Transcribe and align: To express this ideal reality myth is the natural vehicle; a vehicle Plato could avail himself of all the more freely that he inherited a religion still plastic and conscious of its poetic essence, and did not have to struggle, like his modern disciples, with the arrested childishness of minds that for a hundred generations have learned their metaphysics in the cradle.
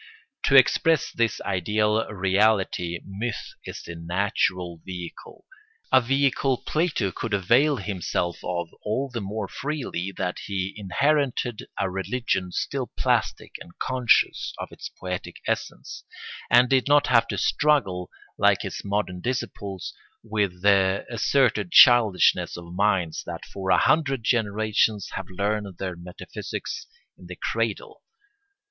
To 0.45 0.55
express 0.55 1.11
this 1.11 1.39
ideal 1.41 2.07
reality 2.07 3.01
myth 3.05 3.53
is 3.65 3.83
the 3.83 3.93
natural 3.93 4.81
vehicle; 4.83 5.45
a 5.91 6.01
vehicle 6.01 6.63
Plato 6.65 7.11
could 7.11 7.35
avail 7.35 7.77
himself 7.77 8.37
of 8.43 8.69
all 8.81 9.11
the 9.13 9.21
more 9.21 9.47
freely 9.47 10.11
that 10.17 10.39
he 10.47 10.73
inherited 10.75 11.67
a 11.79 11.87
religion 11.91 12.51
still 12.51 12.87
plastic 12.97 13.51
and 13.61 13.77
conscious 13.77 14.55
of 14.57 14.71
its 14.71 14.89
poetic 14.89 15.35
essence, 15.45 16.03
and 16.49 16.67
did 16.67 16.87
not 16.87 17.05
have 17.05 17.27
to 17.27 17.37
struggle, 17.37 18.09
like 18.39 18.63
his 18.63 18.81
modern 18.83 19.21
disciples, 19.21 19.93
with 20.23 20.63
the 20.63 21.05
arrested 21.11 21.71
childishness 21.71 22.57
of 22.57 22.73
minds 22.73 23.21
that 23.27 23.45
for 23.45 23.69
a 23.69 23.77
hundred 23.77 24.23
generations 24.23 25.09
have 25.11 25.29
learned 25.29 25.77
their 25.77 25.95
metaphysics 25.95 26.87
in 27.19 27.27
the 27.27 27.35
cradle. 27.39 28.01